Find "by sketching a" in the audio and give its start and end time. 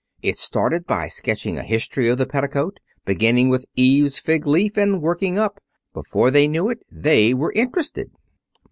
0.87-1.63